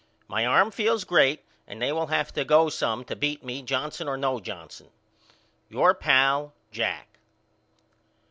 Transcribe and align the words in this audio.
My 0.27 0.47
arm 0.47 0.71
feels 0.71 1.03
great 1.03 1.45
and 1.67 1.79
they 1.79 1.91
will 1.91 2.07
have 2.07 2.33
to 2.33 2.43
go 2.43 2.69
some 2.69 3.05
to 3.05 3.15
beat 3.15 3.43
me 3.43 3.61
Johnson 3.61 4.07
or 4.07 4.17
no 4.17 4.39
Johnson. 4.39 4.89
Your 5.69 5.93
pal, 5.93 6.53
JACK. 6.71 7.07